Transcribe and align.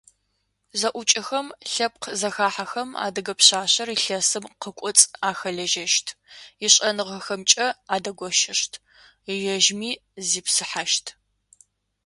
Зэӏукӏэхэм, 0.79 1.47
лъэпкъ 1.71 2.07
зэхахьэхэм 2.19 2.89
адыгэ 3.05 3.33
пшъашъэр 3.39 3.89
илъэсым 3.95 4.45
къыкӏоцӏ 4.61 5.03
ахэлэжьэщт, 5.29 6.07
ишӏэныгъэхэмкӏэ 6.65 7.67
адэгощэщт, 7.95 8.73
ежьми 9.53 9.91
зипсыхьащт. 10.29 11.05